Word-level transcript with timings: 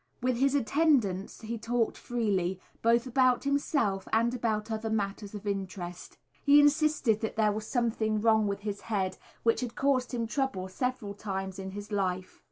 With 0.19 0.37
his 0.37 0.55
attendants 0.55 1.41
he 1.41 1.59
talked 1.59 1.95
freely, 1.95 2.59
both 2.81 3.05
about 3.05 3.43
himself 3.43 4.07
and 4.11 4.33
about 4.33 4.71
other 4.71 4.89
matters 4.89 5.35
of 5.35 5.45
interest. 5.45 6.17
He 6.43 6.59
insisted 6.59 7.21
that 7.21 7.35
there 7.35 7.51
was 7.51 7.67
something 7.67 8.19
wrong 8.19 8.47
with 8.47 8.61
his 8.61 8.81
head, 8.81 9.17
which 9.43 9.61
had 9.61 9.75
caused 9.75 10.11
him 10.11 10.25
trouble 10.25 10.67
several 10.69 11.13
times 11.13 11.59
in 11.59 11.69
his 11.69 11.91
life. 11.91 12.39